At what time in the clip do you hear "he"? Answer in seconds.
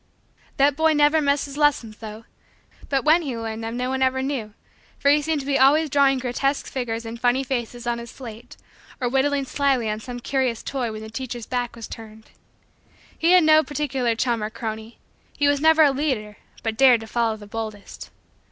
3.21-3.37, 5.11-5.21, 13.15-13.33, 15.37-15.47